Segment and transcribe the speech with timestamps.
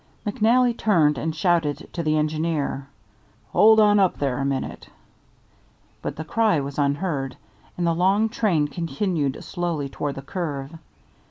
[0.25, 2.87] McNally turned and shouted to the engineer,
[3.51, 4.89] "Hold on up there a minute";
[6.01, 7.37] but the cry was unheard,
[7.77, 10.75] and the long train continued slowly toward the curve.